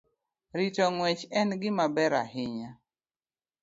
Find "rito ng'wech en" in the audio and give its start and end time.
0.57-1.49